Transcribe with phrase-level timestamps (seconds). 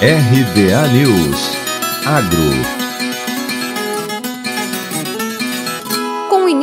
[0.00, 1.56] RBA News.
[2.04, 2.85] Agro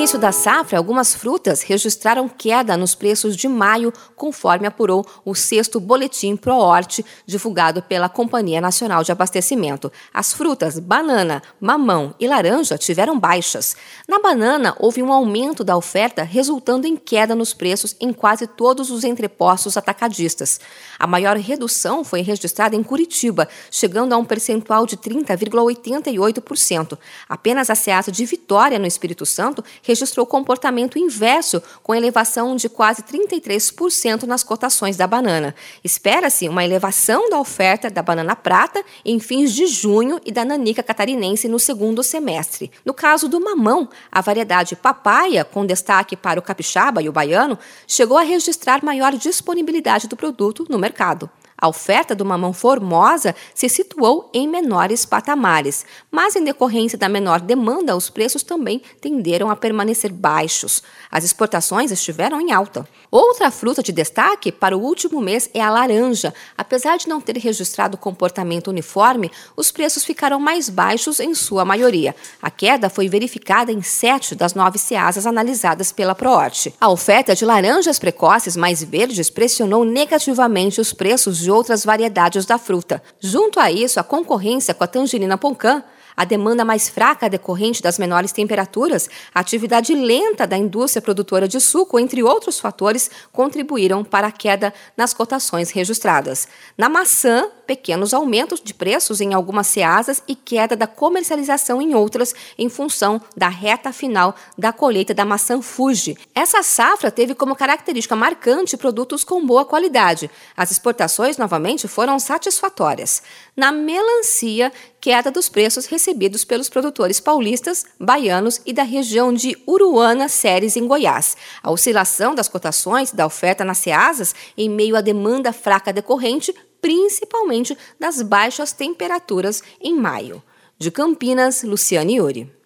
[0.00, 5.78] início da safra, algumas frutas registraram queda nos preços de maio, conforme apurou o sexto
[5.78, 9.92] boletim ProHort, divulgado pela Companhia Nacional de Abastecimento.
[10.12, 13.76] As frutas banana, mamão e laranja tiveram baixas.
[14.08, 18.90] Na banana, houve um aumento da oferta, resultando em queda nos preços em quase todos
[18.90, 20.60] os entrepostos atacadistas.
[20.98, 26.98] A maior redução foi registrada em Curitiba, chegando a um percentual de 30,88%.
[27.28, 33.02] Apenas a Seasa de Vitória, no Espírito Santo, registrou comportamento inverso, com elevação de quase
[33.02, 35.52] 33% nas cotações da banana.
[35.82, 40.82] Espera-se uma elevação da oferta da banana prata em fins de junho e da nanica
[40.82, 42.70] catarinense no segundo semestre.
[42.84, 47.58] No caso do mamão, a variedade papaya, com destaque para o capixaba e o baiano,
[47.86, 51.28] chegou a registrar maior disponibilidade do produto no mercado.
[51.60, 57.40] A oferta do mamão formosa se situou em menores patamares, mas em decorrência da menor
[57.40, 60.82] demanda, os preços também tenderam a permanecer baixos.
[61.10, 62.88] As exportações estiveram em alta.
[63.10, 66.32] Outra fruta de destaque para o último mês é a laranja.
[66.56, 72.14] Apesar de não ter registrado comportamento uniforme, os preços ficaram mais baixos em sua maioria.
[72.40, 76.72] A queda foi verificada em sete das nove ceasas analisadas pela Proorte.
[76.80, 82.58] A oferta de laranjas precoces mais verdes pressionou negativamente os preços de outras variedades da
[82.58, 83.02] fruta.
[83.18, 85.82] Junto a isso, a concorrência com a tangerina poncã
[86.16, 91.60] a demanda mais fraca decorrente das menores temperaturas, a atividade lenta da indústria produtora de
[91.60, 96.48] suco, entre outros fatores, contribuíram para a queda nas cotações registradas.
[96.76, 102.34] Na maçã, pequenos aumentos de preços em algumas ceasas e queda da comercialização em outras,
[102.58, 106.16] em função da reta final da colheita da maçã Fuji.
[106.34, 110.30] Essa safra teve como característica marcante produtos com boa qualidade.
[110.56, 113.22] As exportações, novamente, foram satisfatórias.
[113.56, 120.28] Na melancia, queda dos preços recebidos pelos produtores paulistas, baianos e da região de Uruana,
[120.28, 121.36] Séries, em Goiás.
[121.62, 127.76] A oscilação das cotações da oferta nas ceasas, em meio à demanda fraca decorrente, principalmente
[127.98, 130.42] das baixas temperaturas em maio.
[130.78, 132.59] De Campinas, Luciane Iuri.